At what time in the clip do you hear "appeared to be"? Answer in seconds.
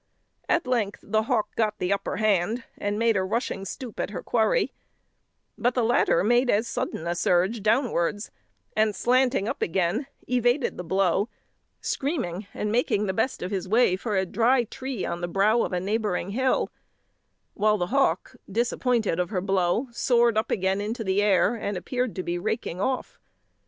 21.77-22.39